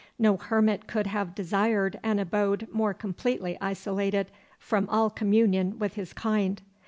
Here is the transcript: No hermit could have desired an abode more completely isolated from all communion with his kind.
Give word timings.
No 0.17 0.35
hermit 0.35 0.87
could 0.87 1.05
have 1.05 1.35
desired 1.35 1.99
an 2.01 2.17
abode 2.17 2.67
more 2.71 2.91
completely 2.91 3.55
isolated 3.61 4.31
from 4.57 4.89
all 4.89 5.11
communion 5.11 5.77
with 5.77 5.93
his 5.93 6.11
kind. 6.11 6.59